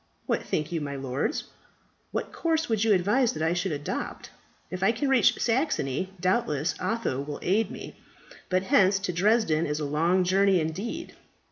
[0.25, 1.43] What think you, my lords?
[2.11, 4.31] What course would you advise that I should adopt?
[4.71, 7.95] If I can reach Saxony, doubtless Otho will aid me.
[8.49, 11.13] But hence to Dresden is a long journey indeed.